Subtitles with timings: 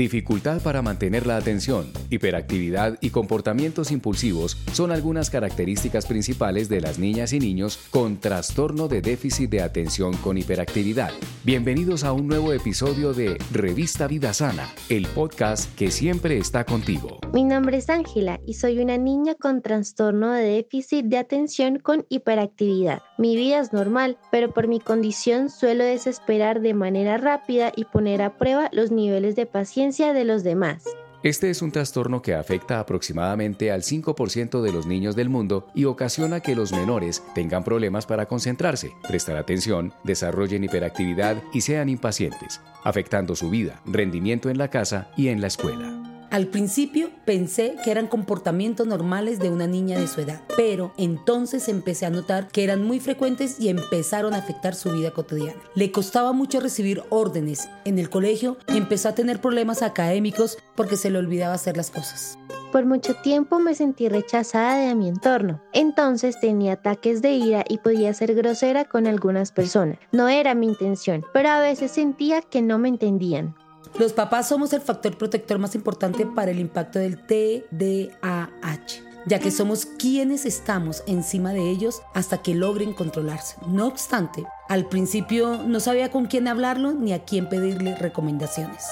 [0.00, 6.98] Dificultad para mantener la atención, hiperactividad y comportamientos impulsivos son algunas características principales de las
[6.98, 11.10] niñas y niños con trastorno de déficit de atención con hiperactividad.
[11.44, 17.18] Bienvenidos a un nuevo episodio de Revista Vida Sana, el podcast que siempre está contigo.
[17.34, 22.06] Mi nombre es Ángela y soy una niña con trastorno de déficit de atención con
[22.08, 23.02] hiperactividad.
[23.18, 28.22] Mi vida es normal, pero por mi condición suelo desesperar de manera rápida y poner
[28.22, 30.84] a prueba los niveles de paciencia de los demás.
[31.22, 35.84] Este es un trastorno que afecta aproximadamente al 5% de los niños del mundo y
[35.84, 42.60] ocasiona que los menores tengan problemas para concentrarse, prestar atención, desarrollen hiperactividad y sean impacientes,
[42.84, 45.99] afectando su vida, rendimiento en la casa y en la escuela.
[46.30, 51.68] Al principio pensé que eran comportamientos normales de una niña de su edad, pero entonces
[51.68, 55.60] empecé a notar que eran muy frecuentes y empezaron a afectar su vida cotidiana.
[55.74, 57.68] Le costaba mucho recibir órdenes.
[57.84, 62.38] En el colegio empezó a tener problemas académicos porque se le olvidaba hacer las cosas.
[62.70, 65.60] Por mucho tiempo me sentí rechazada de mi entorno.
[65.72, 69.98] Entonces tenía ataques de ira y podía ser grosera con algunas personas.
[70.12, 73.56] No era mi intención, pero a veces sentía que no me entendían.
[73.98, 79.50] Los papás somos el factor protector más importante para el impacto del TDAH, ya que
[79.50, 83.56] somos quienes estamos encima de ellos hasta que logren controlarse.
[83.66, 88.86] No obstante, al principio no sabía con quién hablarlo ni a quién pedirle recomendaciones.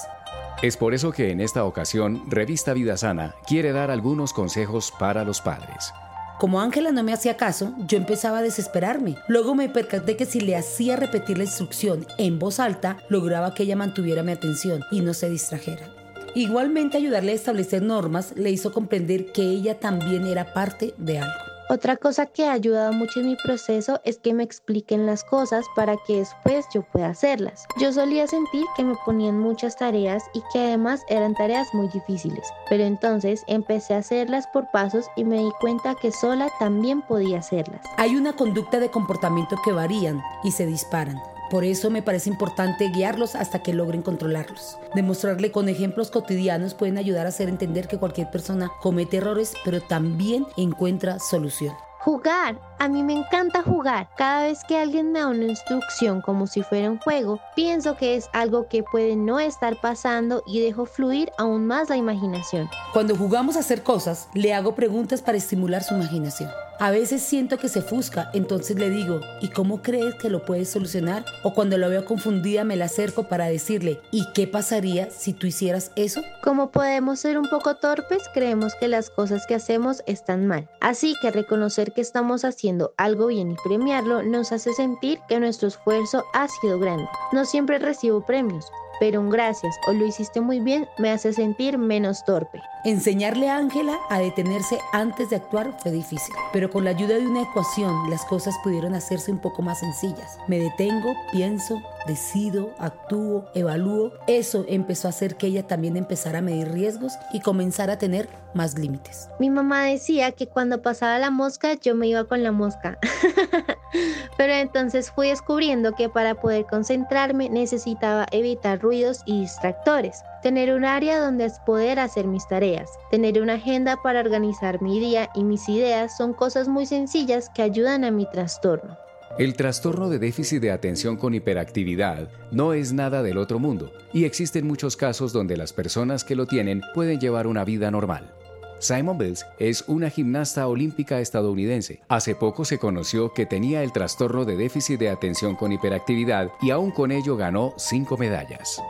[0.61, 5.23] Es por eso que en esta ocasión Revista Vida Sana quiere dar algunos consejos para
[5.25, 5.93] los padres.
[6.39, 9.17] Como Ángela no me hacía caso, yo empezaba a desesperarme.
[9.27, 13.65] Luego me percaté que si le hacía repetir la instrucción en voz alta, lograba que
[13.65, 15.89] ella mantuviera mi atención y no se distrajera.
[16.37, 21.48] Igualmente ayudarle a establecer normas le hizo comprender que ella también era parte de algo.
[21.71, 25.67] Otra cosa que ha ayudado mucho en mi proceso es que me expliquen las cosas
[25.77, 27.67] para que después yo pueda hacerlas.
[27.79, 32.49] Yo solía sentir que me ponían muchas tareas y que además eran tareas muy difíciles,
[32.71, 37.41] pero entonces empecé a hacerlas por pasos y me di cuenta que sola también podía
[37.41, 37.83] hacerlas.
[37.99, 41.21] Hay una conducta de comportamiento que varían y se disparan.
[41.51, 44.79] Por eso me parece importante guiarlos hasta que logren controlarlos.
[44.95, 49.81] Demostrarle con ejemplos cotidianos pueden ayudar a hacer entender que cualquier persona comete errores, pero
[49.81, 51.75] también encuentra solución.
[52.01, 52.61] Jugar.
[52.79, 54.09] A mí me encanta jugar.
[54.17, 58.15] Cada vez que alguien me da una instrucción como si fuera un juego, pienso que
[58.15, 62.71] es algo que puede no estar pasando y dejo fluir aún más la imaginación.
[62.93, 66.51] Cuando jugamos a hacer cosas, le hago preguntas para estimular su imaginación.
[66.81, 70.71] A veces siento que se fusca, entonces le digo, ¿y cómo crees que lo puedes
[70.71, 71.25] solucionar?
[71.43, 75.49] O cuando lo veo confundida me la acerco para decirle, ¿y qué pasaría si tú
[75.49, 76.23] hicieras eso?
[76.41, 80.71] Como podemos ser un poco torpes, creemos que las cosas que hacemos están mal.
[80.81, 85.67] Así que reconocer que estamos haciendo algo bien y premiarlo nos hace sentir que nuestro
[85.67, 87.09] esfuerzo ha sido grande.
[87.33, 88.71] No siempre recibo premios,
[89.01, 92.61] pero un gracias o lo hiciste muy bien me hace sentir menos torpe.
[92.85, 97.27] Enseñarle a Ángela a detenerse antes de actuar fue difícil, pero con la ayuda de
[97.27, 100.39] una ecuación las cosas pudieron hacerse un poco más sencillas.
[100.47, 104.13] Me detengo, pienso, decido, actúo, evalúo.
[104.27, 108.29] Eso empezó a hacer que ella también empezara a medir riesgos y comenzara a tener
[108.55, 109.29] más límites.
[109.39, 112.99] Mi mamá decía que cuando pasaba la mosca yo me iba con la mosca.
[114.37, 120.85] Pero entonces fui descubriendo que para poder concentrarme necesitaba evitar ruidos y distractores, tener un
[120.85, 125.69] área donde poder hacer mis tareas, tener una agenda para organizar mi día y mis
[125.69, 128.97] ideas son cosas muy sencillas que ayudan a mi trastorno.
[129.39, 134.25] El trastorno de déficit de atención con hiperactividad no es nada del otro mundo y
[134.25, 138.35] existen muchos casos donde las personas que lo tienen pueden llevar una vida normal.
[138.81, 142.01] Simon Bills es una gimnasta olímpica estadounidense.
[142.09, 146.71] Hace poco se conoció que tenía el trastorno de déficit de atención con hiperactividad y
[146.71, 148.83] aún con ello ganó cinco medallas.